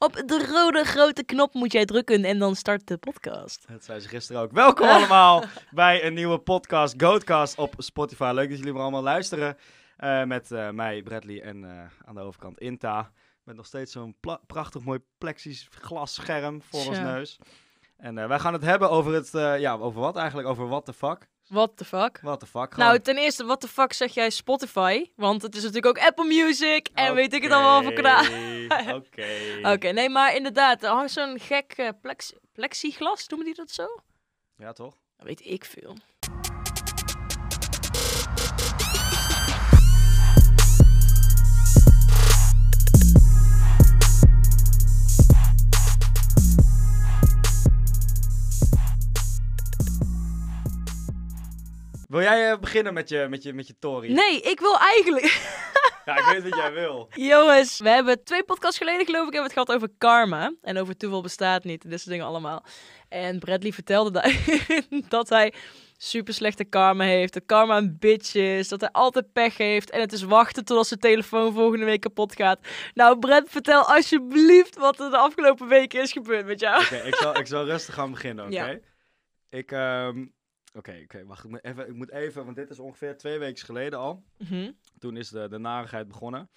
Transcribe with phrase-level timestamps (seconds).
[0.00, 3.64] Op de rode grote knop moet jij drukken en dan start de podcast.
[3.68, 4.52] Dat zei ze gisteren ook.
[4.52, 8.30] Welkom allemaal bij een nieuwe podcast, Goatcast op Spotify.
[8.34, 9.56] Leuk dat jullie weer allemaal luisteren.
[9.96, 13.12] Eh, met eh, mij, Bradley, en eh, aan de overkant Inta.
[13.44, 14.16] Met nog steeds zo'n
[14.46, 17.38] prachtig mooi plexiglas scherm voor ons neus.
[17.96, 19.30] En wij gaan het hebben over het,
[19.60, 20.48] ja, over wat eigenlijk?
[20.48, 21.28] Over what the fuck?
[21.48, 22.18] What the fuck?
[22.22, 22.76] What the fuck?
[22.76, 25.10] Nou, ten eerste, what the fuck zeg jij Spotify?
[25.16, 28.24] Want het is natuurlijk ook Apple Music en weet ik het allemaal voor kanaal.
[28.96, 29.26] Oké.
[29.62, 29.88] Oké.
[29.88, 33.86] Nee, maar inderdaad, er hangt zo'n gek plex plexiglas, noemen die dat zo?
[34.56, 34.94] Ja, toch?
[35.16, 35.96] Dat weet ik veel.
[52.78, 54.12] Beginnen met je, met je, met je Tory?
[54.12, 55.26] Nee, ik wil eigenlijk...
[56.04, 57.08] Ja, ik weet wat jij wil.
[57.14, 60.54] Jongens, we hebben twee podcasts geleden geloof ik hebben het gehad over karma.
[60.62, 61.84] En over toeval bestaat niet.
[61.84, 62.64] en Dit soort dingen allemaal.
[63.08, 65.52] En Bradley vertelde daarin dat hij
[65.96, 67.32] super slechte karma heeft.
[67.32, 68.68] Dat karma een bitch is.
[68.68, 69.90] Dat hij altijd pech heeft.
[69.90, 72.60] En het is wachten tot als zijn telefoon volgende week kapot gaat.
[72.94, 76.82] Nou, Brad, vertel alsjeblieft wat er de afgelopen weken is gebeurd met jou.
[76.82, 78.54] Oké, ik, zal, ik zal rustig gaan beginnen, oké?
[78.54, 78.78] Ja.
[79.50, 80.24] Ik, ehm,
[80.78, 81.44] oké, oké, wacht.
[81.44, 84.22] Ik moet, even, ik moet even, want dit is ongeveer twee weken geleden al.
[84.38, 84.70] Mhm.
[84.98, 86.50] Toen is de, de narigheid begonnen.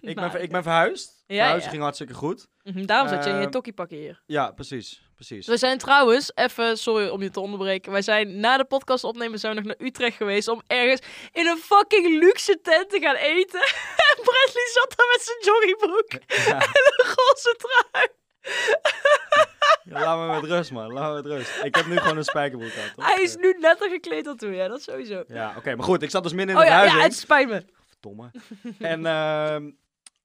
[0.00, 0.44] Ik ben, Narigheid.
[0.44, 1.24] ik ben verhuisd.
[1.26, 1.70] Ja, Verhuizen ja.
[1.70, 2.48] ging hartstikke goed.
[2.62, 4.22] Mhm, Daarom zat je in je Ehm, tokkiepak hier.
[4.26, 5.46] Ja, precies, precies.
[5.46, 7.92] We zijn trouwens, even, sorry om je te onderbreken.
[7.92, 11.00] Wij zijn na de podcast opnemen zijn we nog naar Utrecht geweest om ergens
[11.32, 13.60] in een fucking luxe tent te gaan eten.
[14.10, 16.10] En Bradley zat daar met zijn joggingbroek
[16.46, 18.08] Ja, en een roze trui.
[19.98, 20.92] laat me met rust, man.
[20.92, 21.64] Laat me met rust.
[21.64, 23.14] Ik heb nu gewoon een spijkerbroek aan, toch?
[23.14, 25.24] Hij is nu netter gekleed dan toen, ja, dat sowieso.
[25.28, 26.02] Ja, oké, maar goed.
[26.02, 27.12] Ik zat dus midden in Oh de ja, ja, verhuizing.
[27.12, 27.64] het spijt me.
[27.88, 28.30] Verdomme.
[28.78, 29.70] en ehm,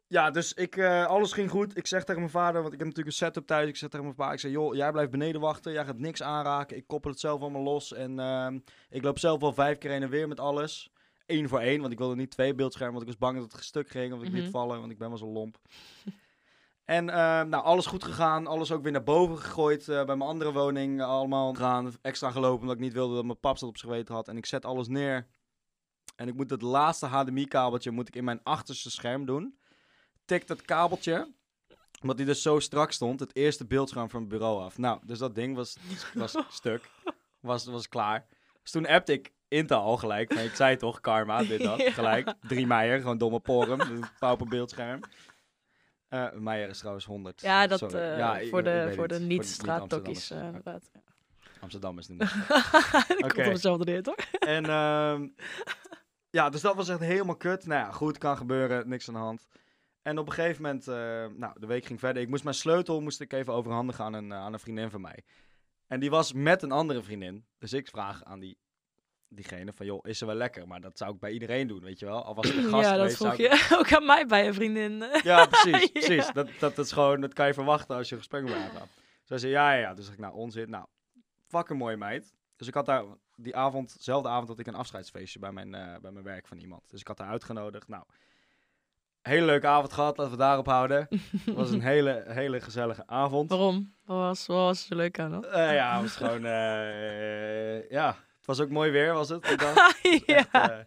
[0.08, 1.77] ja, dus ik, eh, alles ging goed.
[1.77, 3.67] Ik zeg tegen mijn vader, want ik heb natuurlijk een setup thuis.
[3.67, 5.71] Ik zeg tegen mijn pa, ik zeg, joh, jij blijft beneden wachten.
[5.71, 6.77] Jij gaat niks aanraken.
[6.77, 7.93] Ik koppel het zelf allemaal los.
[7.93, 10.89] En ehm, ik loop zelf wel vijf keer heen en weer met alles.
[11.25, 12.95] Eén voor één, want ik wilde niet twee beeldschermen.
[12.95, 14.37] Want ik was bang dat het stuk ging of ik Mhm.
[14.37, 15.58] liet vallen, want ik ben wel zo lomp.
[16.86, 18.48] En ehm, nou, alles goed gegaan.
[18.48, 21.02] Alles ook weer naar boven gegooid eh, bij mijn andere woning.
[21.02, 24.16] Allemaal gaan, extra gelopen omdat ik niet wilde dat mijn pap dat op zijn geweten
[24.16, 24.28] had.
[24.28, 25.28] En ik zet alles neer.
[26.16, 29.60] En ik moet het laatste HDMI-kabeltje moet ik in mijn achterste scherm doen.
[30.26, 31.34] Tik dat kabeltje,
[32.02, 34.78] omdat die dus zo strak stond, het eerste beeldscherm van mijn bureau af.
[34.78, 35.78] Nou, dus dat ding was,
[36.14, 36.90] was stuk.
[37.40, 38.28] Was, was klaar.
[38.62, 40.34] Dus toen appte ik Intel al gelijk.
[40.34, 41.82] Maar ik zei toch, karma, dit, dat.
[41.82, 41.92] Ja.
[41.92, 42.34] Gelijk.
[42.48, 43.80] Drie Meijer, gewoon domme porum.
[44.20, 45.00] Pauper beeldscherm.
[46.15, 47.42] Eh Meijer is trouwens 100.
[47.42, 50.31] Ja, dat eh, Ja, voor de, voor de niet-straattokkies, niet-Amsterdammers.
[50.31, 50.92] eh, inderdaad.
[51.61, 52.30] Amsterdam is het niet.
[53.20, 53.33] Ik Oké.
[53.33, 54.15] kom op hetzelfde neer, toch?
[54.55, 55.27] En ehm,
[56.30, 57.65] ja, dus dat was echt helemaal kut.
[57.65, 59.48] Nou ja, goed, kan gebeuren, niks aan de hand.
[60.02, 60.86] En op een gegeven moment,
[61.37, 62.21] nou, de week ging verder.
[62.21, 65.23] Ik moest mijn sleutel moest ik even overhandigen aan een, aan een vriendin van mij.
[65.87, 67.45] En die was met een andere vriendin.
[67.58, 68.58] Dus ik vraag aan die,
[69.30, 70.67] diegene van, joh, is ze wel lekker?
[70.67, 72.23] Maar dat zou ik bij iedereen doen, weet je wel.
[72.23, 73.37] Al was het een gast Ja, dat geweest, vroeg ik-
[73.69, 75.03] je ook aan mij bij een vriendin.
[75.23, 75.87] Ja, precies, Ja.
[75.91, 76.31] precies.
[76.31, 78.69] Dat, dat, dat is gewoon, dat kan je verwachten als je een gesprek met mij
[78.69, 78.87] gaat.
[79.23, 79.93] Zij zei, ja, ja, ja.
[79.93, 80.69] Dus ik, nou, onzin.
[80.69, 80.86] Nou,
[81.47, 82.33] fucking mooie meid.
[82.55, 83.03] Dus ik had daar
[83.36, 86.57] die avond, dezelfde avond, had ik een afscheidsfeestje bij mijn, eh, bij mijn werk van
[86.57, 86.89] iemand.
[86.89, 87.87] Dus ik had haar uitgenodigd.
[87.87, 88.03] Nou,
[89.21, 91.07] hele leuke avond gehad, laten we daarop houden.
[91.45, 93.49] Het was een hele, hele gezellige avond.
[93.49, 93.93] Waarom?
[94.05, 95.45] Wat was, wat was er leuk aan dan?
[95.45, 98.15] Eh, ja, het was gewoon, eh, ja,
[98.48, 99.48] het was ook mooi weer, was het?
[100.26, 100.36] ja.
[100.36, 100.78] Echt, eh,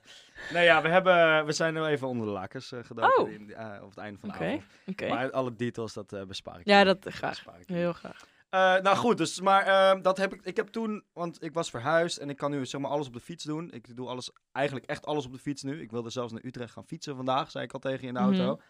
[0.53, 3.31] nee, ja, we, hebben, we zijn nu even onder de lakens eh gedoken Oh.
[3.31, 4.63] in, eh, op het einde van de Oké, avond.
[4.87, 5.09] oké.
[5.09, 6.67] Maar alle details, dat bespaar ik.
[6.67, 7.45] Ja, dat graag.
[7.61, 7.69] ik.
[7.69, 8.27] Heel graag.
[8.83, 12.19] Nou goed, dus, maar ehm, dat heb ik, ik heb toen, want ik was verhuisd
[12.19, 13.71] en ik kan nu zeg maar alles op de fiets doen.
[13.73, 15.81] Ik doe alles, eigenlijk echt alles op de fiets nu.
[15.81, 18.21] Ik wilde zelfs naar Utrecht gaan fietsen vandaag, zei ik al tegen je in de
[18.21, 18.29] Mhm.
[18.41, 18.61] auto.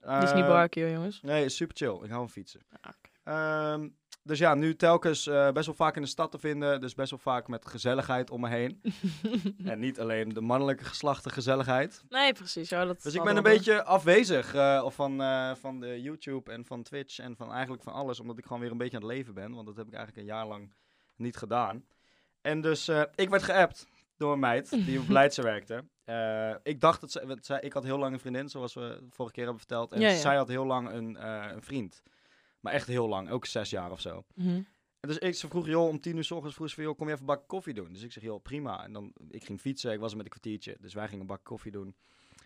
[0.00, 1.20] Dit is niet barbecue, jongens.
[1.20, 1.94] Nee, super chill.
[1.94, 2.60] Ik hou van fietsen.
[2.80, 3.10] Ah, oké.
[3.24, 3.88] Ehm,
[4.24, 6.80] dus ja, nu telkens eh, best wel vaak in de stad te vinden.
[6.80, 8.82] Dus best wel vaak met gezelligheid om me heen.
[9.64, 12.02] en niet alleen de mannelijke geslachten gezelligheid.
[12.08, 12.68] nee, precies.
[12.68, 16.52] Ja, dat Dus ik ben een beetje afwezig eh, of van, eh, van de YouTube
[16.52, 18.20] en van Twitch en van eigenlijk van alles.
[18.20, 19.54] Omdat ik gewoon weer een beetje aan het leven ben.
[19.54, 20.72] Want dat heb ik eigenlijk een jaar lang
[21.16, 21.84] niet gedaan.
[22.40, 23.86] En dus ik werd geappt
[24.16, 25.84] door een meid die op Leidse werkte.
[26.62, 29.60] Ik dacht dat zij, ik had heel lang een vriendin, zoals we vorige keer hebben
[29.60, 29.92] verteld.
[29.92, 30.16] En Ja, ja.
[30.16, 32.02] zij had heel lang een, een vriend.
[32.62, 34.24] Maar echt heel lang, ook zes jaar of zo.
[34.34, 34.62] Mhm.
[35.00, 36.96] En dus ik, ze vroeg, joh, om tien uur s ochtends vroeg ze van, joh,
[36.96, 37.92] kom je even een bak koffie doen?
[37.92, 38.84] Dus ik zeg, joh, prima.
[38.84, 40.76] En dan, ik ging fietsen, ik was er met een kwartiertje.
[40.80, 41.94] Dus wij gingen een bak koffie doen.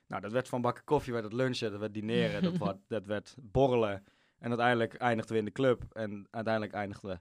[0.07, 3.07] Nou, dat werd van bakken koffie, werd het lunchen, dat werd dineren, dat, werd, dat
[3.07, 4.05] werd borrelen.
[4.39, 5.85] En uiteindelijk eindigden we in de club.
[5.93, 7.19] En uiteindelijk eindigden we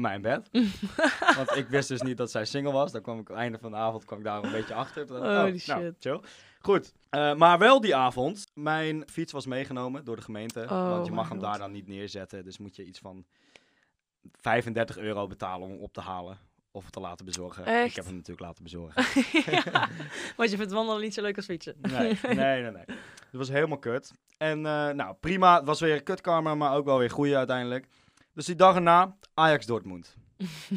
[0.00, 0.48] bij mij in bed.
[1.36, 2.92] Want ik wist dus niet dat zij single was.
[2.92, 5.14] Dan kwam ik het einde van de avond kwam ik daar een beetje achter.
[5.14, 5.94] Oh, nou, shit.
[5.98, 6.20] chill.
[6.60, 8.46] Goed, eh, maar wel die avond.
[8.54, 10.62] Mijn fiets was meegenomen door de gemeente.
[10.62, 11.46] Oh want je mag hem God.
[11.46, 12.44] daar dan niet neerzetten.
[12.44, 13.24] Dus moet je iets van
[14.32, 16.38] 35 euro betalen om hem op te halen.
[16.70, 17.84] Of te laten bezorgen.
[17.84, 19.04] Ik heb hem natuurlijk laten bezorgen.
[19.52, 19.88] ja.
[20.36, 21.76] Want je vindt wandelen niet zo leuk als fietsen.
[21.80, 22.84] Nee, nee, nee, nee.
[22.86, 24.12] Het was helemaal kut.
[24.36, 25.56] En eh, nou, prima.
[25.56, 27.86] Het was weer een kutkamer, maar ook wel weer goeie uiteindelijk.
[28.36, 30.16] Dus die dag erna, Ajax Dortmund.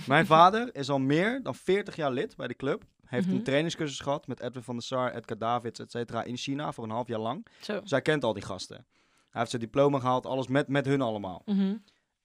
[0.07, 2.83] Mijn vader is al meer dan 40 jaar lid bij de club.
[3.05, 3.35] Heeft Mhm.
[3.35, 6.83] een trainingscursus gehad met Edwin van der Sar, Edgar Davids, et cetera, in China voor
[6.83, 7.45] een half jaar lang.
[7.61, 7.81] Zo.
[7.81, 8.75] Dus hij kent al die gasten.
[9.29, 11.41] Hij heeft zijn diploma gehaald, alles met, met hun allemaal.
[11.45, 11.75] Mhm.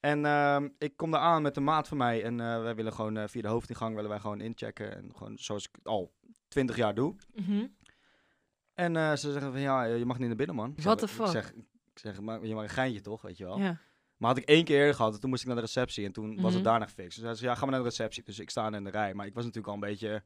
[0.00, 2.22] En ehm, ik kom daar aan met een maat van mij.
[2.25, 4.96] En eh, wij willen gewoon eh, via de hoofdingang willen wij gewoon inchecken.
[4.96, 6.12] En gewoon zoals ik het al
[6.48, 7.14] 20 jaar doe.
[7.34, 7.66] Mhm.
[8.75, 10.75] En eh, ze zeggen van ja, je mag niet naar binnen, man.
[10.76, 11.26] What zeg, the Ik fuck?
[11.42, 11.52] zeg,
[11.92, 13.58] ik zeg maar, je mag een geintje toch, weet je wel.
[13.58, 13.78] Ja.
[14.16, 16.12] Maar had ik één keer eerder gehad, en toen moest ik naar de receptie en
[16.12, 16.55] toen was Mhm.
[16.55, 17.16] het daarna gefixt.
[17.19, 18.22] Dus hij zei, ja, ga maar naar de receptie.
[18.22, 19.14] Dus ik sta in de rij.
[19.14, 20.22] Maar ik was natuurlijk al een beetje,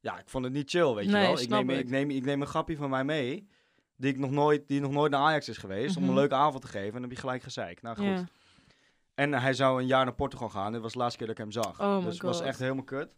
[0.00, 1.40] ja, ik vond het niet chill, weet je wel.
[1.40, 1.88] Ik neem, ik.
[1.88, 3.48] neem, ik neem een grappie van mij mee,
[3.96, 6.10] die, ik nog nooit, die nog nooit naar Ajax is geweest, om Mhm.
[6.10, 6.86] een leuke avond te geven.
[6.86, 7.82] En dan heb je gelijk gezeik.
[7.82, 8.24] Nou goed.
[9.14, 10.72] En hij zou een jaar naar Portugal gaan.
[10.72, 11.80] Dit was de laatste keer dat ik hem zag.
[11.80, 13.14] Oh dus het was echt helemaal kut.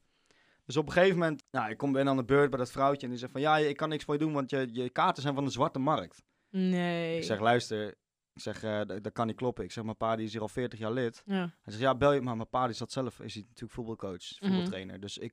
[0.66, 3.02] Dus op een gegeven moment, nou, ik kom ben aan de beurt bij dat vrouwtje
[3.02, 5.22] en die zegt van, ja, ik kan niks voor je doen, want je, je kaarten
[5.22, 6.22] zijn van de zwarte markt.
[6.50, 7.16] Nee.
[7.16, 7.94] Ik zeg, luister,
[8.34, 9.64] ik zeg, eh, dat, dat kan niet kloppen.
[9.64, 11.22] Ik zeg, mijn pa die is hier al 40 jaar lid.
[11.26, 11.34] Ja.
[11.34, 14.40] Hij zegt, ja, bel je, maar mijn pa die zat zelf, is hij natuurlijk voetbalcoach,
[14.40, 14.50] Mhm.
[14.50, 15.00] voetbaltrainer.
[15.00, 15.32] Dus ik,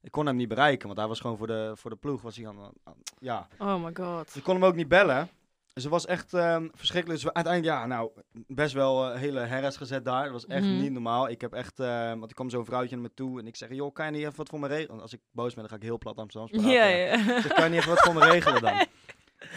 [0.00, 2.36] ik kon hem niet bereiken, want hij was gewoon voor de, voor de ploeg, was
[2.36, 3.48] hij aan, aan- ja.
[3.58, 4.24] Oh my god.
[4.26, 5.28] Dus ik kon hem ook niet bellen.
[5.74, 7.20] Dus het was echt ehm, verschrikkelijk.
[7.20, 8.10] Dus we- uiteindelijk, ja, nou,
[8.46, 10.22] best wel een hele herres gezet daar.
[10.22, 10.80] Dat was echt Mhm.
[10.80, 11.28] niet normaal.
[11.28, 13.68] Ik heb echt, ehm, want ik kwam zo'n vrouwtje naar me toe en ik zeg,
[13.74, 14.88] joh, kan je niet even wat voor me regelen?
[14.90, 16.70] Want als ik boos ben, dan ga ik heel plat Amsterdam praten.
[16.70, 17.12] Ja, ja.
[17.36, 18.74] Ik zeg, kan je niet even wat voor me regelen dan?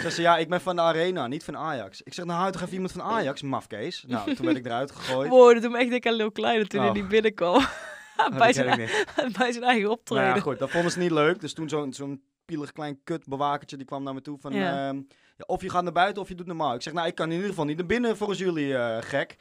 [0.01, 2.01] Ze zei, ja, ik ben van de Arena, niet van Ajax.
[2.01, 4.03] Ik zeg, nou, toch even iemand van Ajax, mafkees.
[4.07, 5.30] Nou, toen werd ik eruit gegooid.
[5.30, 6.95] Wow, dat doet me echt denken aan Lil Kleine toen hij Oh.
[6.95, 7.65] niet binnenkwam.
[8.18, 8.68] Oh, bij, zijn,
[9.38, 10.25] bij zijn eigen Nou optreden.
[10.25, 11.39] ja, goed, dat vonden ze niet leuk.
[11.39, 14.53] Dus toen zo'n zo'n pielig klein kutbewakertje, die kwam naar me toe van...
[14.53, 14.88] Ja.
[14.88, 14.95] ehm,
[15.38, 16.74] ja, of je gaat naar buiten of je doet normaal.
[16.74, 19.36] Ik zeg, nou, ik kan in ieder geval niet naar binnen volgens jullie, eh, gek.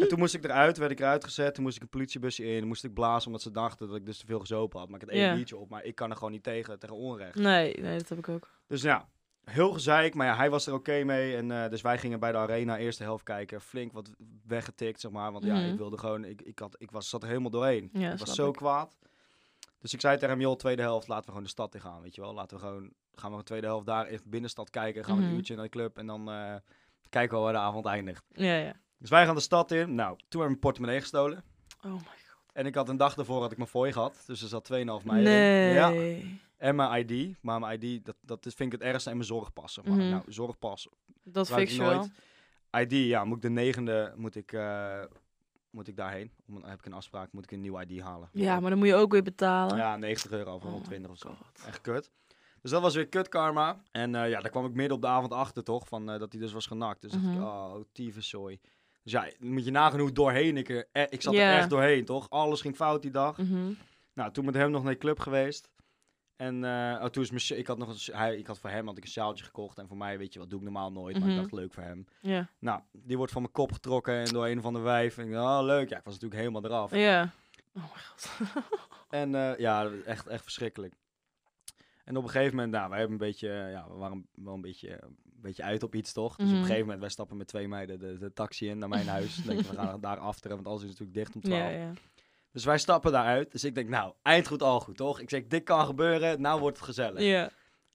[0.00, 1.54] En toen moest ik eruit, werd ik eruit gezet.
[1.54, 2.66] Toen moest ik een politiebusje in.
[2.66, 4.88] Moest ik blazen omdat ze dachten dat ik dus te veel gezopen had.
[4.88, 7.34] Maar ik had één biertje op, maar ik kan er gewoon niet tegen, tegen onrecht.
[7.34, 8.48] Nee, nee, dat heb ik ook.
[8.66, 9.08] Dus ja,
[9.44, 10.14] heel gezeik.
[10.14, 11.36] Maar ja, hij was er oké mee.
[11.36, 13.60] En eh, dus wij gingen bij de arena eerste helft kijken.
[13.60, 14.10] Flink wat
[14.46, 15.32] weggetikt, zeg maar.
[15.32, 15.68] Want ja, Mhm.
[15.72, 16.24] ik wilde gewoon...
[16.24, 17.90] Ik, ik, had, ik was, zat er helemaal doorheen.
[17.92, 18.54] Ja, ik was zo ik.
[18.54, 18.96] kwaad.
[19.78, 22.02] Dus ik zei tegen hem, joh, tweede helft, laten we gewoon de stad in gaan,
[22.02, 22.34] weet je wel.
[22.34, 25.04] Laten we gewoon, gaan we de tweede helft daar in binnenstad kijken.
[25.04, 25.30] Gaan we Mhm.
[25.30, 26.54] een uurtje naar de club en dan eh,
[27.08, 28.24] kijken we waar de avond eindigt.
[28.32, 28.72] Ja, ja.
[28.98, 29.94] Dus wij gaan de stad in.
[29.94, 31.44] Nou, toen hebben we mijn portemonnee gestolen.
[31.84, 32.52] Oh my god.
[32.52, 34.22] En ik had een dag daarvoor had ik mijn fooi gehad.
[34.26, 35.68] Dus er zat 2,5 mei Nee.
[35.68, 35.74] in.
[35.74, 35.90] Ja.
[36.62, 37.36] En mijn ID.
[37.40, 39.10] Maar mijn ID, dat, dat is, vind ik het ergste.
[39.10, 39.72] En mijn zorgpas.
[39.72, 39.96] zeg Maar.
[39.96, 40.08] Mhm.
[40.10, 40.88] Nou, zorgpas.
[41.24, 42.08] Dat gebruik fix ik je wel.
[42.70, 42.92] nooit.
[42.92, 45.00] ID, ja, moet ik de negende, moet ik, eh,
[45.70, 46.30] moet ik daarheen.
[46.48, 48.28] Om, dan heb ik een afspraak, moet ik een nieuw ID halen.
[48.32, 49.76] Ja, maar dan moet je ook weer betalen.
[49.76, 51.28] Ja, 90 euro of Oh 120 of zo.
[51.28, 51.66] God.
[51.66, 52.10] Echt kut.
[52.62, 53.82] Dus dat was weer kut karma.
[53.90, 56.32] En eh, ja, daar kwam ik midden op de avond achter toch, van eh, dat
[56.32, 57.00] hij dus was genakt.
[57.02, 57.42] Dus dacht ik, Mhm.
[57.42, 58.60] oh, tyfuszooi.
[59.02, 60.88] Dus ja, moet je nagaan hoe doorheen ik er...
[60.92, 61.52] eh, ik zat Ja.
[61.52, 62.30] er echt doorheen, toch?
[62.30, 63.38] Alles ging fout die dag.
[63.38, 63.72] Mhm.
[64.14, 65.70] Nou, toen met hem nog naar de club geweest.
[66.36, 68.86] En eh, oh, toen is mijn, ik had nog een, hij, ik had voor hem
[68.86, 69.78] had ik een sjaaltje gekocht.
[69.78, 71.18] En voor mij, weet je wat, doe ik normaal nooit.
[71.18, 71.40] Maar ik Mhm.
[71.42, 72.06] dacht, leuk voor hem.
[72.20, 72.48] Ja.
[72.58, 75.18] Nou, die wordt van mijn kop getrokken en door een van de wijf.
[75.18, 75.88] En ik dacht, oh, leuk.
[75.88, 76.94] Ja, ik was natuurlijk helemaal eraf.
[76.94, 77.32] Ja.
[77.74, 78.30] Oh mijn god.
[79.10, 80.94] En eh, ja, echt, echt verschrikkelijk.
[82.04, 84.54] En op een gegeven moment, nou, wij hebben een beetje, eh, ja, we waren wel
[84.54, 86.36] een beetje, een beetje uit op iets, toch?
[86.36, 86.56] Dus op Mhm.
[86.60, 89.34] een gegeven moment, wij stappen met twee meiden de, de taxi in naar mijn huis.
[89.36, 91.60] Denken we, we gaan daar afteren, want alles is natuurlijk dicht om 12.
[91.60, 91.92] Ja, ja.
[92.52, 93.52] Dus wij stappen daaruit.
[93.52, 95.20] Dus ik denk, nou, eind goed, al goed, toch?
[95.20, 97.20] Ik zeg, dit kan gebeuren, nou wordt het gezellig.
[97.22, 97.50] Ja.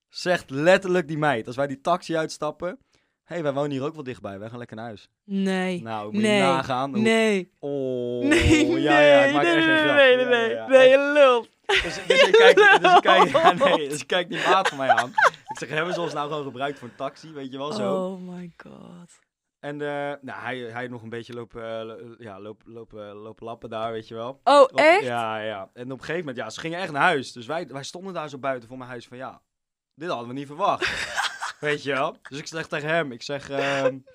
[0.09, 2.79] Zegt letterlijk die meid, als wij die taxi uitstappen.
[3.23, 5.09] Hé, hey, wij wonen hier ook wel dichtbij, wij gaan lekker naar huis.
[5.23, 5.81] Nee.
[5.81, 6.35] Nou, moet Nee.
[6.35, 6.93] je nagaan.
[6.93, 7.51] hoe- Nee.
[7.59, 9.95] Oh, Nee, ja, ja, ik maak nee, echt geen nee, grap.
[9.95, 10.67] nee, nee, nee, ja.
[10.67, 11.49] nee, je lult.
[11.65, 14.77] Dus, dus ik kijk, dus ik kijk, ja, nee, dus ik kijk die maat van
[14.77, 15.09] mij aan.
[15.47, 17.95] Ik zeg, hebben ze ons nou gewoon gebruikt voor een taxi, weet je wel, zo.
[18.05, 19.19] Oh my god.
[19.59, 19.87] En eh,
[20.21, 23.91] nou, hij, hij nog een beetje lopen, eh, lo- ja, lopen, lopen, lopen lappen daar,
[23.91, 24.39] weet je wel.
[24.43, 25.03] Oh, echt?
[25.03, 25.69] Ja, ja.
[25.73, 27.31] En op een gegeven moment, ja, ze gingen echt naar huis.
[27.31, 29.41] Dus wij, wij stonden daar zo buiten voor mijn huis van, ja,
[29.95, 31.15] dit hadden we niet verwacht.
[31.59, 32.15] weet je wel.
[32.29, 33.49] Dus ik zeg tegen hem, ik zeg...
[33.49, 33.97] ehm,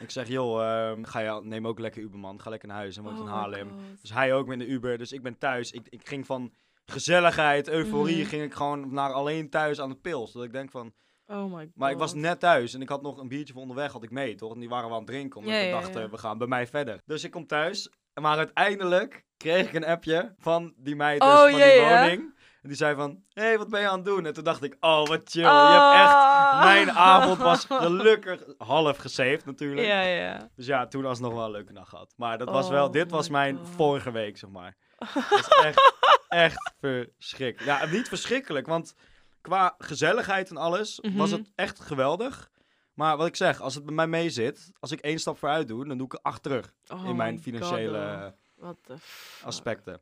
[0.00, 2.40] Ik zeg, joh, ehm, ga je, neem ook lekker Uber, man.
[2.40, 2.96] Ga lekker naar huis.
[2.96, 3.68] Woont in Oh my Haarlem.
[3.68, 4.00] god.
[4.00, 4.98] Dus hij ook met de Uber.
[4.98, 5.70] Dus ik ben thuis.
[5.72, 6.52] Ik, ik ging van
[6.86, 8.28] gezelligheid, euforie, Mhm.
[8.28, 10.32] ging ik gewoon naar alleen thuis aan de pils.
[10.32, 10.92] Dat ik denk van...
[11.30, 11.70] Oh my god.
[11.74, 14.10] Maar ik was net thuis en ik had nog een biertje van onderweg had ik
[14.10, 14.52] mee, toch?
[14.54, 16.08] En die waren we aan het drinken, omdat Ja, we dachten, ja.
[16.08, 17.00] we gaan bij mij verder.
[17.06, 21.40] Dus ik kom thuis, maar uiteindelijk kreeg ik een appje van die meid dus Oh,
[21.40, 22.36] van die woning.
[22.62, 24.26] En die zei van, hé, hey, wat ben je aan het doen?
[24.26, 25.42] En toen dacht ik, oh, wat chill.
[25.42, 26.62] Je hebt echt, Ah.
[26.64, 29.86] mijn avond was gelukkig half gesaved natuurlijk.
[29.86, 30.50] Ja, ja.
[30.56, 32.14] Dus ja, toen alsnog wel een leuke nacht gehad.
[32.16, 33.68] Maar dat was Oh wel, dit was mijn God.
[33.68, 34.76] vorige week, zeg maar.
[35.14, 35.92] Dat is echt,
[36.28, 37.80] echt verschrikkelijk.
[37.80, 38.94] Ja, niet verschrikkelijk, want
[39.40, 41.38] qua gezelligheid en alles was Mhm.
[41.38, 42.50] het echt geweldig.
[42.94, 45.68] Maar wat ik zeg, als het bij mij mee zit, als ik één stap vooruit
[45.68, 48.98] doe, dan doe ik er acht terug Oh in mijn financiële God, fuck.
[49.42, 50.00] aspecten.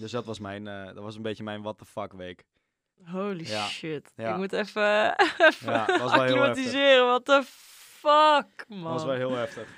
[0.00, 2.44] Dus dat was mijn, eh, dat was een beetje mijn what the fuck week.
[3.04, 3.66] Holy Ja.
[3.66, 4.12] shit.
[4.16, 4.30] Ja.
[4.30, 7.06] Ik moet even, even Ja, was wel heel acclimatiseren.
[7.06, 8.82] What the fuck, man.
[8.82, 9.68] Dat was wel heel heftig.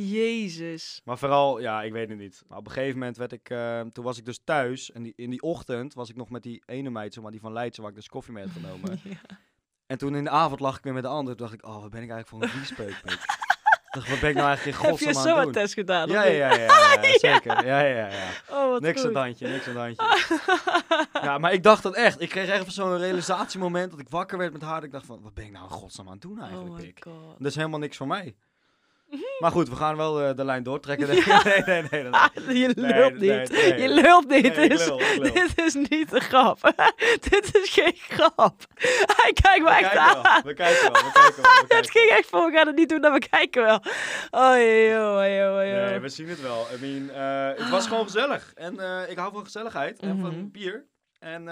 [0.00, 1.00] Jezus.
[1.04, 2.42] Maar vooral, ja, ik weet het niet.
[2.48, 4.92] Maar op een gegeven moment werd ik, eh, toen was ik dus thuis.
[4.92, 7.40] En die, in die ochtend was ik nog met die ene meid, zeg maar, die
[7.40, 9.00] van Leidse, waar ik dus koffie mee had genomen.
[9.04, 9.36] Ja.
[9.86, 11.36] En toen in de avond lag ik weer met de andere.
[11.36, 13.18] Toen dacht ik, oh, wat ben ik eigenlijk voor een.
[13.94, 15.52] Ik dacht, wat ben ik nou eigenlijk in Heb je godsnaam zo aan een het
[15.54, 15.62] doen?
[15.62, 16.08] test gedaan?
[16.08, 17.66] Ja, ja, ja, ja, ja, zeker.
[17.66, 18.30] Ja, ja, ja.
[18.50, 19.14] Oh, wat Niks aan goed.
[19.14, 21.22] het handje, niks aan het handje.
[21.22, 22.20] Ja, maar ik dacht dat echt.
[22.20, 24.74] Ik kreeg echt zo'n realisatiemoment dat ik wakker werd met haar.
[24.74, 26.74] Dat ik dacht van, wat ben ik nou in godsnaam aan het doen Oh eigenlijk,
[26.74, 27.04] my pik?
[27.04, 27.38] god.
[27.38, 28.34] Dat is helemaal niks voor mij.
[29.38, 31.08] Maar goed, we gaan wel eh, de lijn doortrekken.
[31.14, 31.86] Nee, nee, nee.
[31.90, 32.12] nee, nee.
[32.12, 33.48] Ah, je lult niet.
[33.78, 34.54] Je lult niet.
[34.54, 35.32] Dit, is, lul, ik lul.
[35.32, 36.58] dit is niet een grap.
[37.30, 38.54] dit is geen grap.
[39.16, 40.22] Hij kijkt me We echt aan.
[40.22, 41.52] wel, we kijken wel, we kijken wel.
[41.68, 43.78] We Het ging echt voor, we gaan het niet doen, dat we kijken wel.
[44.30, 45.86] Oh, joh, joh, joh.
[45.88, 46.66] Nee, we zien het wel.
[46.74, 48.52] I mean, eh, het was gewoon gezellig.
[48.54, 50.20] En eh, ik hou van gezelligheid en Mhm.
[50.20, 50.86] van bier
[51.18, 51.48] en,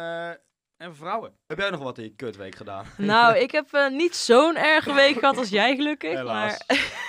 [0.77, 1.33] en vrouwen.
[1.47, 2.87] Heb jij nog wat in je kutweek gedaan?
[2.97, 6.13] Nou, ik heb niet zo'n erge week gehad als jij, gelukkig.
[6.13, 6.57] Helaas.
[6.67, 7.01] Maar...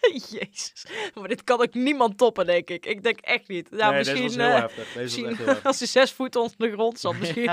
[0.30, 0.86] Jezus.
[1.14, 2.86] Maar dit kan ook niemand toppen, denk ik.
[2.86, 3.68] Ik denk echt niet.
[3.70, 4.92] Ja, nee, misschien, deze was heel heftig.
[4.92, 5.66] Deze was misschien echt heel heftig.
[5.66, 7.50] als hij zes voet onder de grond zat, misschien.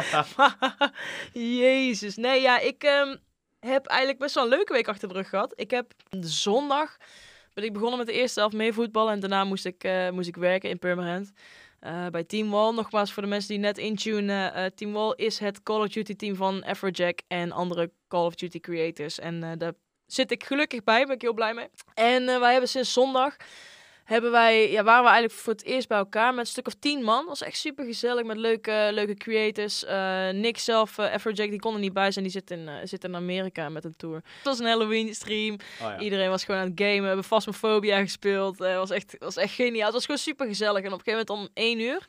[1.64, 2.16] Jezus.
[2.16, 3.16] Nee, ja, ik ehm,
[3.60, 5.54] heb eigenlijk best wel een leuke week achter de rug gehad.
[5.56, 6.98] Ik heb zondag
[7.58, 9.14] ben ik begonnen met de eerste helft mee voetballen.
[9.14, 11.32] En daarna moest ik, eh, moest ik werken in Permanent.
[11.80, 14.54] Eh, bij Team Wall, nogmaals voor de mensen die net intunen.
[14.54, 18.36] eh Team Wall is het Call of Duty team van Afrojack en andere Call of
[18.36, 19.20] Duty creators.
[19.20, 19.74] En daar
[20.08, 21.68] zit ik gelukkig bij, ben ik heel blij mee.
[21.94, 23.36] En eh, wij hebben sinds zondag
[24.08, 26.74] hebben wij, ja, waren we eigenlijk voor het eerst bij elkaar met een stuk of
[26.74, 27.26] tien man.
[27.26, 29.86] was echt super gezellig met leuke, leuke creators.
[29.86, 32.26] Eh Nick zelf, uh, Afrojack, die kon er niet bij zijn.
[32.26, 34.16] Die zit in, eh, zit in Amerika met een tour.
[34.16, 35.54] Het was een Halloween stream.
[35.54, 36.00] Oh, ja.
[36.00, 37.02] Iedereen was gewoon aan het gamen.
[37.02, 38.60] We hebben Phasmophobia gespeeld.
[38.60, 39.86] Het was, echt, was echt geniaal.
[39.86, 40.84] Het was gewoon super gezellig.
[40.84, 42.06] En op een gegeven moment om één uur...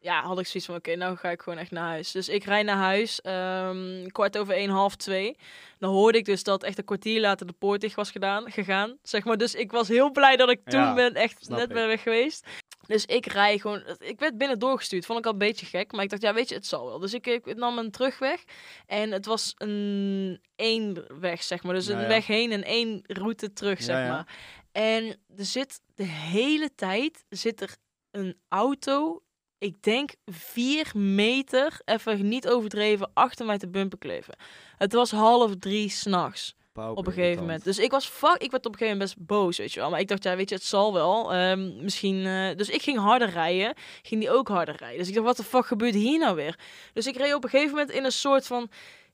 [0.00, 2.12] Ja, had ik zoiets van, oké, nou ga ik gewoon echt naar huis.
[2.12, 5.36] Dus ik rijd naar huis, ehm, kwart over één, half twee.
[5.78, 8.98] Dan hoorde ik dus dat echt een kwartier later de poort dicht was gedaan, gegaan.
[9.02, 11.68] Zeg maar, dus ik was heel blij dat ik toen Ja, ben echt net ik.
[11.68, 12.46] ben weg geweest.
[12.86, 15.06] Dus ik rij gewoon, ik werd binnen doorgestuurd.
[15.06, 16.98] Vond ik al een beetje gek, maar ik dacht, ja, weet je, het zal wel.
[16.98, 18.44] Dus ik, ik nam een terugweg
[18.86, 21.74] en het was een één weg, zeg maar.
[21.74, 22.08] Dus Ja, een ja.
[22.08, 24.08] weg heen en één route terug, zeg ja.
[24.08, 24.36] maar.
[24.72, 25.04] En
[25.36, 27.76] er zit de hele tijd zit er
[28.10, 29.22] een auto,
[29.58, 34.34] ik denk vier meter, even niet overdreven, achter mij te bumper kleven.
[34.76, 36.56] Het was half drie s'nachts
[36.96, 37.64] op een gegeven moment.
[37.64, 39.90] Dus ik was fuck, ik werd op een gegeven moment best boos, weet je wel.
[39.90, 41.32] Maar ik dacht, ja, weet je, het zal wel.
[41.32, 42.26] Ehm, misschien.
[42.26, 44.98] eh, dus ik ging harder rijden, ging die ook harder rijden.
[44.98, 46.58] Dus ik dacht, wat de fuck gebeurt hier nou weer?
[46.92, 48.70] Dus ik reed op een gegeven moment in een soort van,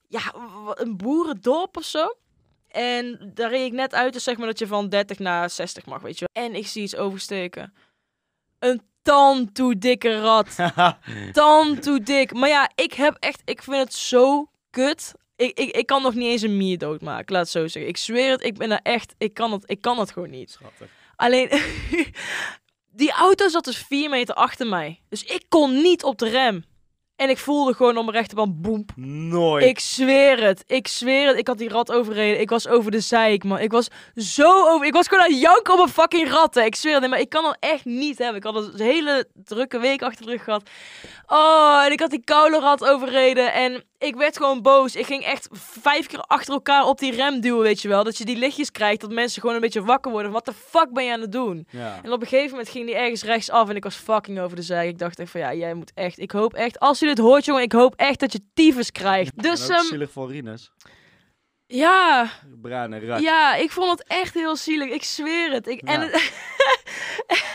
[0.08, 0.34] ja,
[0.74, 2.14] een boerendorp of zo.
[2.68, 5.86] En daar reed ik net uit, dus zeg maar dat je van 30 naar 60
[5.86, 6.44] mag, weet je wel.
[6.44, 7.74] En ik zie iets oversteken.
[8.58, 10.56] Een tand toe dikke rat
[11.32, 12.32] tand toe dik.
[12.32, 15.14] Maar ja, ik heb echt, ik vind het zo kut.
[15.36, 17.88] Ik, ik, ik kan nog niet eens een mier doodmaken, laat het zo zeggen.
[17.88, 20.50] Ik zweer het, ik ben er echt, ik kan het, ik kan het gewoon niet.
[20.50, 20.88] Schattig.
[21.16, 21.48] Alleen,
[23.00, 25.00] die auto zat dus vier meter achter mij.
[25.08, 26.64] Dus ik kon niet op de rem.
[27.16, 28.84] En ik voelde gewoon op mijn rechterband, boem.
[28.96, 29.64] Nooit.
[29.64, 31.38] Ik zweer het, ik zweer het.
[31.38, 32.40] Ik had die rat overreden.
[32.40, 33.58] Ik was over de zeik, man.
[33.58, 34.86] Ik was zo over...
[34.86, 36.64] Ik was gewoon aan janken op een fucking ratten.
[36.64, 38.36] Ik zweer het, maar ik kan dat echt niet hebben.
[38.36, 40.70] Ik had een hele drukke week achter de rug gehad.
[41.26, 43.52] Oh, en ik had die koude rat overreden.
[43.52, 44.96] En ik werd gewoon boos.
[44.96, 48.04] Ik ging echt vijf keer achter elkaar op die rem duwen, weet je wel.
[48.04, 50.32] Dat je die lichtjes krijgt, dat mensen gewoon een beetje wakker worden.
[50.32, 51.66] Wat de fuck ben je aan het doen?
[51.70, 52.00] Ja.
[52.02, 54.56] En op een gegeven moment ging die ergens rechts af en ik was fucking over
[54.56, 54.88] de zijk.
[54.88, 56.18] Ik dacht echt van ja, jij moet echt.
[56.18, 59.42] Ik hoop echt, als je dit hoort, jongen, ik hoop echt dat je tyfus krijgt.
[59.42, 60.72] Dus en ook ehm, zielig voor Rinus.
[61.66, 62.30] ja,
[62.62, 63.20] Bruine rat.
[63.20, 64.88] ja, ik vond het echt heel zielig.
[64.90, 65.66] Ik zweer het.
[65.66, 66.32] Ik, en, het-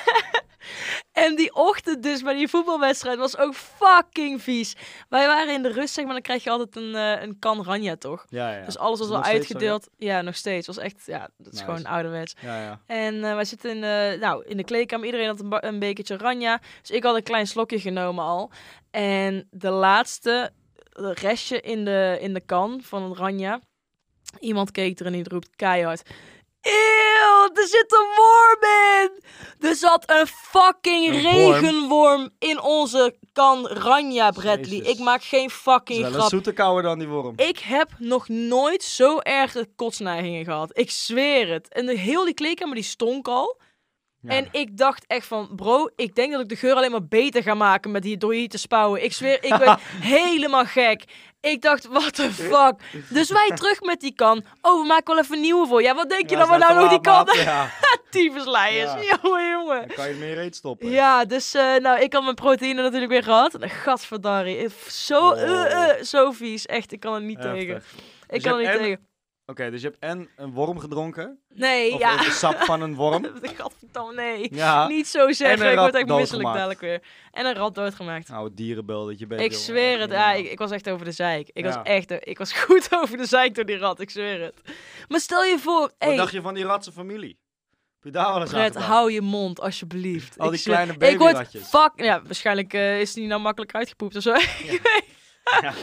[1.12, 4.75] en die ochtend dus bij die voetbalwedstrijd was ook fucking vies.
[5.10, 7.63] Wij waren in de rust, zeg maar, dan krijg je altijd een, eh, een kan
[7.63, 8.25] ranja, toch?
[8.29, 8.65] Ja, ja.
[8.65, 9.89] Dus alles was al zo, uitgedeeld.
[9.98, 10.22] ja?
[10.22, 10.68] nog steeds.
[10.68, 11.63] was echt, ja, dat is Nice.
[11.65, 12.36] gewoon ouderwets.
[12.41, 12.79] Ja, ja.
[12.86, 15.06] En eh, wij zitten in, de- nou, in de kleedkamer.
[15.06, 16.60] Iedereen had een, een bekertje ranja.
[16.82, 18.51] Dus ik had een klein slokje genomen al.
[18.91, 20.51] En de laatste
[20.93, 23.60] restje in de, in de kan van het ranja.
[24.39, 26.01] Iemand keek er en die roept keihard.
[26.62, 28.63] Eeuw, er zit een worm
[29.01, 29.24] in!
[29.69, 31.51] Er zat een fucking Een worm?
[31.51, 34.77] regenworm in onze kan ranja, Bradley.
[34.77, 34.88] Jezus.
[34.93, 36.29] Ik maak geen fucking wel een grap.
[36.29, 37.34] zoete kouwer dan die worm.
[37.36, 40.77] Ik heb nog nooit zo erg kotsneigingen gehad.
[40.77, 41.67] Ik zweer het.
[41.67, 43.60] En de, heel die kleedkamer die stonk al.
[44.22, 44.30] Ja.
[44.36, 47.44] En ik dacht echt van, bro, ik denk dat ik de geur alleen maar beter
[47.44, 49.04] ga maken met hier, door hier te spouwen.
[49.04, 49.78] Ik zweer, ik ben
[50.18, 51.04] helemaal gek.
[51.42, 52.74] Ik dacht, what the fuck.
[53.10, 54.44] Dus wij terug met die kan.
[54.62, 55.82] Oh, we maken wel even een nieuwe voor.
[55.82, 57.28] Ja, wat denk je Ja, dat we nou nog die kan?
[57.34, 57.70] Ja,
[58.12, 58.92] Tyfusleiers.
[59.06, 59.18] Ja.
[59.24, 59.78] Jongen, jongen.
[59.88, 60.90] dan kan je het meer reet stoppen.
[60.90, 63.54] Ja, dus eh, nou, ik had mijn proteïne natuurlijk weer gehad.
[63.56, 64.58] En gadverdarrie.
[64.58, 65.42] eh, Zo, Oh.
[65.42, 66.66] eh, eh, zo vies.
[66.66, 67.74] Echt, ik kan er niet tegen.
[67.74, 67.94] Heftig.
[68.28, 69.08] Ik Dus kan er je niet en- tegen.
[69.50, 71.39] Oké, dus je hebt en een worm gedronken.
[71.53, 72.25] Nee, Of ja.
[72.25, 73.25] een sap van een worm.
[73.58, 74.48] Gadverdamme, nee.
[74.56, 74.88] Ja.
[74.88, 75.72] Niet zo zeggen.
[75.72, 77.01] Ik word echt misselijk dadelijk weer.
[77.32, 78.27] En een rat doodgemaakt.
[78.27, 79.41] Nou, dierenbel dat je bent.
[79.41, 81.50] Ik zweer het, ja, ik, ik was echt over de zeik.
[81.53, 81.74] Ik Ja.
[81.75, 84.62] was echt, ik was goed over de zeik door die rat, ik zweer het.
[85.08, 87.38] Maar stel je voor, Wat hey, dacht je van die ratse familie?
[87.96, 90.38] Heb je daar eens Fred, hou je mond, alsjeblieft.
[90.38, 91.68] Al die kleine Ik word babyratjes.
[91.68, 94.36] fuck, ja, waarschijnlijk eh, is die nou makkelijk uitgepoept of zo.
[95.62, 95.74] Ja.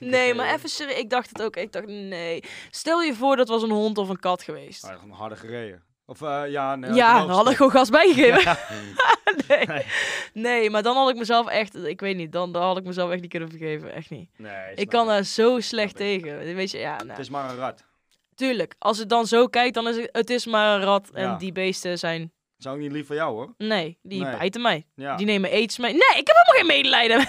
[0.00, 2.42] Nee, maar even serieus, ik dacht het ook, ik dacht nee.
[2.70, 4.84] Stel je voor dat was een hond of een kat geweest.
[4.84, 5.82] Ah, gewoon harder gereden.
[6.06, 6.92] Of eh, ja, nee.
[6.92, 8.40] ja, dan had ik gewoon gas bijgegeven.
[8.40, 8.58] Ja.
[9.48, 9.66] nee.
[9.66, 9.84] Nee.
[10.32, 13.10] nee, maar dan had ik mezelf echt, ik weet niet, dan, dan had ik mezelf
[13.10, 14.30] echt niet kunnen vergeven, echt niet.
[14.36, 16.54] Nee, Ik kan daar zo slecht tegen.
[16.54, 17.08] Weet je, ja, nou.
[17.10, 17.84] Het is maar een rat.
[18.34, 21.10] Tuurlijk, als het dan zo kijkt, dan is het, het is maar een rat.
[21.12, 21.36] En Ja.
[21.36, 22.32] die beesten zijn...
[22.60, 23.54] Zou ik niet lief voor jou hoor.
[23.58, 24.36] Nee, die Nee.
[24.36, 24.86] bijten mij.
[24.94, 25.16] Ja.
[25.16, 25.92] Die nemen aids mee.
[25.92, 27.28] Nee, ik heb helemaal geen medelijden.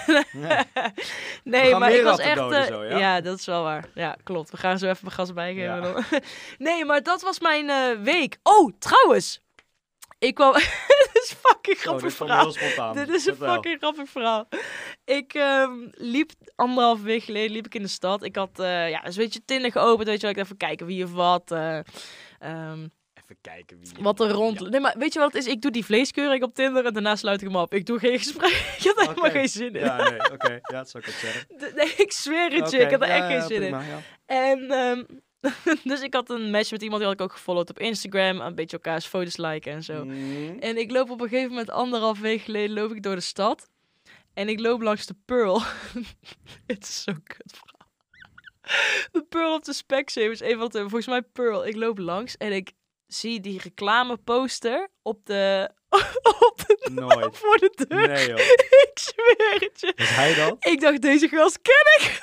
[1.44, 1.74] Nee.
[1.74, 2.36] maar ik was echt...
[2.36, 2.98] doden eh, zo, ja?
[2.98, 3.20] ja?
[3.20, 3.84] dat is wel waar.
[3.94, 4.50] Ja, klopt.
[4.50, 5.74] We gaan zo even gas bijgeven.
[5.74, 5.80] Ja.
[5.80, 6.04] dan.
[6.58, 8.38] nee, maar dat was mijn eh, week.
[8.42, 9.40] Oh, trouwens.
[10.18, 10.52] Ik kwam...
[11.12, 12.92] Dit is fucking Oh, grappig dit kwam verhaal.
[12.92, 14.48] Dit is een fucking grappig verhaal.
[15.04, 18.22] Ik ehm, liep anderhalf week geleden liep ik in de stad.
[18.22, 20.86] Ik had eh, ja, dus weet je Tinder geopend, weet je wel, ik even kijken
[20.86, 21.50] wie of wat.
[22.38, 22.86] ehm,
[23.32, 24.02] Even kijken wie.
[24.02, 24.60] wat er rond.
[24.60, 24.68] Ja.
[24.68, 25.52] Nee, maar weet je wat het is?
[25.52, 27.74] Ik doe die vleeskeuring op Tinder en daarna sluit ik hem op.
[27.74, 28.74] Ik doe geen gesprek.
[28.76, 29.84] Ik heb er helemaal geen zin in.
[29.84, 30.52] Ja, nee, oké.
[30.52, 31.46] Ja, dat zou ik ook zeggen.
[31.76, 32.78] Nee, ik zweer het je.
[32.78, 33.70] Ik heb er ja, echt geen zin in.
[33.70, 34.00] prima.
[34.26, 35.02] En ehm,
[35.90, 38.40] dus ik had een match met iemand die had ik ook gefollowed op Instagram.
[38.40, 40.04] Een beetje elkaars foto's liken en zo.
[40.04, 40.58] Mm.
[40.58, 43.70] En ik loop op een gegeven moment, anderhalf week geleden, loop ik door de stad.
[44.34, 45.62] En ik loop langs de Pearl.
[46.66, 47.90] Het is zo kut verhaal.
[49.12, 50.40] De Pearl op de Specsavers.
[50.40, 51.66] Een van de, volgens mij Pearl.
[51.66, 52.72] Ik loop langs en ik
[53.14, 55.70] zie die reclameposter op de...
[56.48, 57.38] op de Nooit.
[57.38, 58.08] voor de deur.
[58.08, 58.38] Nee joh.
[58.84, 59.92] Ik zweer het je.
[59.96, 60.56] Was hij dat?
[60.66, 62.20] Ik dacht, deze gast ken ik.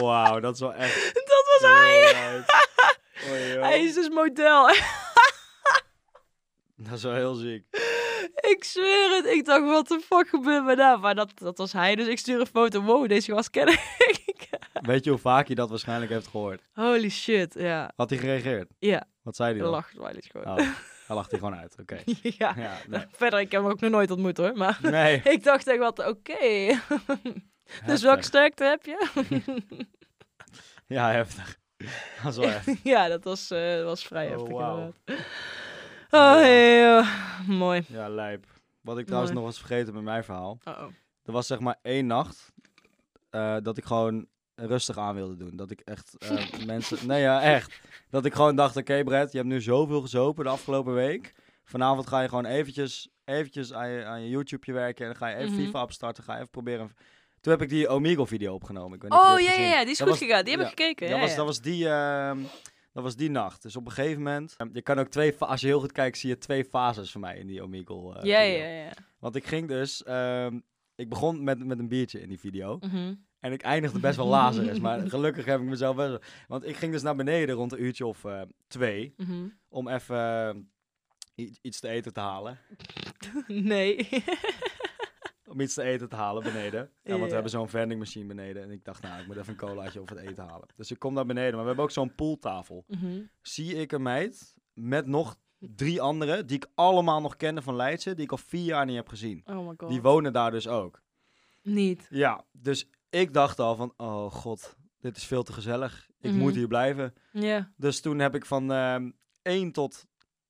[0.00, 1.14] Wauw, dat is wel echt...
[1.14, 2.14] Dat was hij.
[3.30, 3.58] Oei.
[3.58, 4.66] Hij is dus model.
[6.76, 7.64] Dat is wel heel ziek.
[8.34, 9.26] ik zweer het.
[9.26, 10.98] Ik dacht, wat de fuck gebeurt me daar?
[10.98, 11.94] Maar dat, dat was hij.
[11.94, 12.82] Dus ik stuur een foto.
[12.82, 14.48] Wow, deze gast ken ik.
[14.72, 16.62] Weet je hoe vaak je dat waarschijnlijk heeft gehoord?
[16.72, 17.92] Holy shit, ja.
[17.96, 18.70] Had hij gereageerd?
[18.78, 19.70] Ja, Wat zei hij dan?
[19.70, 19.92] lacht
[20.30, 20.46] gewoon.
[20.46, 20.56] Oh,
[21.06, 21.76] hij lacht hij gewoon uit.
[21.80, 21.98] Oké.
[22.22, 22.52] ja.
[22.56, 23.04] Ja, nee.
[23.10, 24.56] Verder, ik heb hem ook nog nooit ontmoet hoor.
[24.56, 25.20] Maar Nee.
[25.34, 26.38] ik dacht echt wat, oké.
[26.68, 26.80] dus
[27.64, 28.02] Heftig.
[28.02, 29.06] welke sterkte heb je?
[30.86, 31.58] Ja, heftig.
[32.22, 32.82] Dat is wel heftig.
[32.82, 34.94] ja, dat was, eh, was vrij Oh, heftig inderdaad.
[36.10, 37.08] Oh, hey, eh,
[37.48, 37.84] mooi.
[37.88, 38.46] Ja, lijp.
[38.80, 39.44] Wat ik trouwens Mooi.
[39.44, 40.58] nog was vergeten met mijn verhaal.
[40.68, 40.92] Uh-oh.
[41.24, 42.52] Er was zeg maar één nacht
[43.30, 44.26] eh, dat ik gewoon
[44.56, 45.56] rustig aan wilde doen.
[45.56, 47.06] Dat ik echt eh, mensen...
[47.06, 47.80] Nee, ja, echt.
[48.10, 51.34] Dat ik gewoon dacht, oké Brett, je hebt nu zoveel gezopen de afgelopen week.
[51.64, 55.04] Vanavond ga je gewoon eventjes, eventjes aan, je, aan je YouTube werken.
[55.06, 55.64] En dan ga je even Mhm.
[55.64, 56.24] FIFA opstarten.
[56.24, 56.96] Ga je even proberen...
[57.40, 58.94] Toen heb ik die Omegle-video opgenomen.
[58.96, 60.44] Ik weet niet Oh, die ja, ja, ja, die is Dat goed was- gegaan.
[60.44, 61.08] Die heb ja, ik gekeken.
[61.08, 62.38] dat, ja, was, dat, was die, ehm,
[62.92, 63.62] dat was die nacht.
[63.62, 64.54] Dus op een gegeven moment...
[64.56, 65.34] ehm, je kan ook twee...
[65.38, 68.24] Als je heel goed kijkt, zie je twee fases van mij in die Omegle eh,
[68.24, 68.58] ja, video.
[68.66, 68.90] ja, ja.
[69.18, 70.02] Want ik ging dus...
[70.02, 70.58] ehm,
[70.96, 72.78] ik begon met, met een biertje in die video.
[72.80, 73.14] Mhm.
[73.40, 74.80] En ik eindigde best wel lazarus.
[74.80, 76.20] maar gelukkig heb ik mezelf best wel...
[76.48, 79.14] Want ik ging dus naar beneden rond een uurtje of eh, twee.
[79.16, 79.48] Mhm.
[79.68, 80.16] Om even
[81.34, 82.58] eh, iets te eten te halen.
[83.46, 84.08] nee.
[85.48, 86.90] Om iets te eten te halen beneden.
[87.02, 88.62] Ja, want we hebben zo'n vendingmachine beneden.
[88.62, 90.68] En ik dacht, nou, ik moet even een colaatje of wat eten halen.
[90.76, 91.52] Dus ik kom naar beneden.
[91.52, 92.84] Maar we hebben ook zo'n pooltafel.
[92.86, 93.20] Mhm.
[93.42, 96.46] Zie ik een meid met nog drie anderen...
[96.46, 98.14] die ik allemaal nog kende van Leidse...
[98.14, 99.42] die ik al vier jaar niet heb gezien.
[99.46, 99.88] Oh my god.
[99.88, 101.00] Die wonen daar dus ook.
[101.62, 102.06] Niet.
[102.10, 103.92] Ja, dus ik dacht al van...
[103.96, 106.08] Oh god, dit is veel te gezellig.
[106.20, 106.40] Ik Mhm.
[106.40, 107.14] moet hier blijven.
[107.32, 107.70] Ja.
[107.76, 109.10] Dus toen heb ik van ehm
[109.42, 110.06] 1 tot...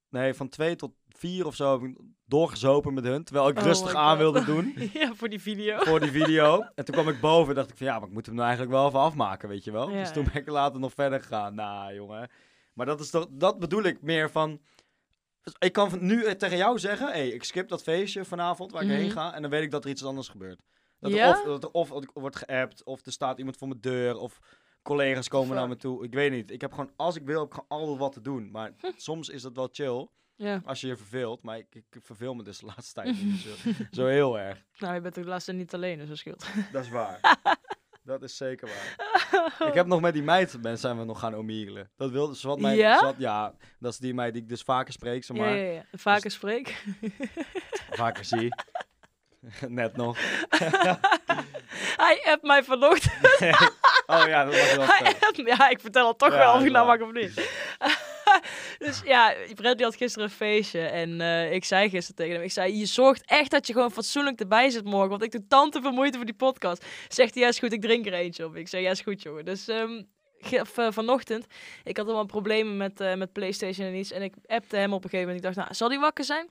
[0.08, 3.24] Nee, van 2 tot 4 of zo heb ik doorgezopen met hun.
[3.24, 5.78] Terwijl ik Oh rustig aan wilde doen ja, voor die video.
[5.78, 6.60] voor die video.
[6.74, 7.86] En toen kwam ik boven en dacht ik van...
[7.86, 9.90] Ja, maar ik moet hem nou eigenlijk wel even afmaken, weet je wel.
[9.90, 11.54] Ja, dus toen ben ik later nog verder gegaan.
[11.54, 12.30] Nou, jongen.
[12.72, 14.60] Maar dat, is toch, dat bedoel ik meer van...
[15.46, 17.06] dus Ik kan nu tegen jou zeggen...
[17.08, 18.96] Hey, ik skip dat feestje vanavond waar ik Mhm.
[18.96, 19.34] heen ga.
[19.34, 20.60] En dan weet ik dat er iets anders gebeurt.
[21.00, 21.30] Dat er Ja?
[21.30, 24.38] of, dat er of wordt geappt, of er staat iemand voor mijn deur, of
[24.82, 26.04] collega's komen naar me toe.
[26.04, 26.50] Ik weet niet.
[26.50, 28.50] Ik heb gewoon, als ik wil, heb ik gewoon altijd wat te doen.
[28.50, 30.08] Maar soms is dat wel chill.
[30.36, 30.60] Ja.
[30.64, 31.42] Als je je verveelt.
[31.42, 34.64] Maar ik, ik verveel me dus de laatste tijd niet zo, zo heel erg.
[34.78, 36.46] Nou, je bent de laatste niet alleen, dus dat scheelt.
[36.72, 37.20] Dat is waar.
[38.06, 38.94] dat is zeker waar.
[39.68, 41.90] Ik heb nog met die meid ben, zijn we nog gaan omieren.
[41.96, 42.76] Dat wilde ze wat mij.
[42.76, 42.96] Ja?
[42.98, 45.56] had- ja, dat is die meid die ik dus vaker spreek, zeg Ja, maar.
[45.56, 45.84] ja, ja.
[45.92, 46.84] Vaker spreek.
[47.90, 48.54] Vaker zie.
[49.68, 50.18] Net nog.
[51.96, 53.12] Hij appt mij vanochtend.
[54.06, 56.64] oh ja, dat was wel Hij appt Ja, ik vertel het toch Ja, wel of
[56.64, 57.50] ik nou mag of niet.
[58.86, 60.80] Dus ja, Brett die had gisteren een feestje.
[60.80, 63.92] En eh, ik zei gisteren tegen hem, ik zei, je zorgt echt dat je gewoon
[63.92, 65.08] fatsoenlijk erbij zit morgen.
[65.08, 66.84] Want ik doe tante veel moeite voor die podcast.
[67.08, 68.56] Zegt hij, ja is goed, ik drink er eentje op.
[68.56, 69.44] Ik zei, ja is goed jongen.
[69.44, 71.46] Dus eh, vanochtend,
[71.84, 74.10] ik had allemaal problemen met, eh, met Playstation en iets.
[74.10, 75.36] En ik appte hem op een gegeven moment.
[75.36, 76.48] Ik dacht, nou, zal die wakker zijn?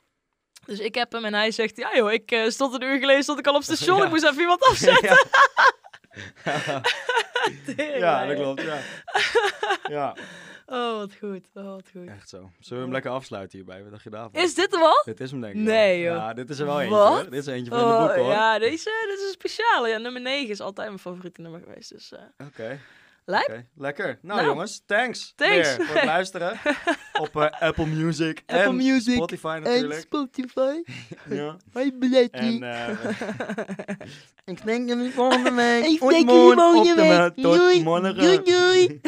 [0.65, 3.39] Dus ik heb hem en hij zegt, ja joh, ik stond een uur geleden stond
[3.39, 3.97] ik al op station.
[3.97, 4.03] Ja.
[4.03, 5.17] Ik moest even iemand afzetten.
[7.97, 8.77] ja, dat klopt, ja.
[9.97, 10.15] ja,
[10.67, 11.47] Oh, wat goed.
[11.53, 12.07] Oh, wat goed.
[12.07, 12.37] echt zo.
[12.59, 13.81] Zullen we hem lekker afsluiten hierbij?
[13.83, 14.41] Wat dacht je daarvan?
[14.41, 15.01] Is dit hem al?
[15.05, 16.15] Dit is hem denk ik Nee, joh.
[16.15, 17.23] Ja, dit is er wel eentje hoor.
[17.23, 18.31] Dit is eentje van de boek hoor.
[18.31, 19.87] ja, deze dit is een speciale.
[19.87, 21.89] Ja, nummer 9 is altijd mijn favoriete nummer geweest.
[21.89, 22.79] Dus eh Oké.
[23.25, 23.63] Lijp.
[23.75, 24.19] Lekker.
[24.21, 24.45] Nou, Nou.
[24.51, 25.33] jongens, thanks.
[25.35, 25.75] Thanks.
[25.75, 26.59] Weer voor het luisteren.
[27.21, 29.99] Op eh, Apple Music Apple en Music Spotify natuurlijk.
[29.99, 30.81] Spotify.
[31.29, 31.57] ja.
[31.73, 31.91] Hoi.
[32.31, 32.89] En eh,
[34.53, 35.85] ik denk jullie volgende week.
[35.85, 36.95] Ik denk jullie volgende
[37.35, 37.43] week.
[37.43, 38.15] Tot morgen.
[38.15, 39.01] Doei, doei.